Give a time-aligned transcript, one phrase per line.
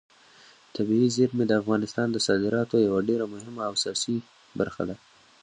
[0.75, 4.15] طبیعي زیرمې د افغانستان د صادراتو یوه ډېره مهمه او اساسي
[4.59, 4.95] برخه ده.